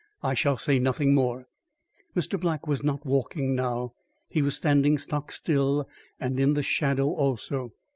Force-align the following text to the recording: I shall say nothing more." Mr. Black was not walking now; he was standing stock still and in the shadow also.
I 0.23 0.33
shall 0.33 0.57
say 0.57 0.79
nothing 0.79 1.13
more." 1.13 1.45
Mr. 2.15 2.39
Black 2.39 2.65
was 2.65 2.83
not 2.83 3.05
walking 3.05 3.53
now; 3.53 3.93
he 4.31 4.41
was 4.41 4.55
standing 4.55 4.97
stock 4.97 5.31
still 5.31 5.87
and 6.19 6.39
in 6.39 6.55
the 6.55 6.63
shadow 6.63 7.09
also. 7.11 7.73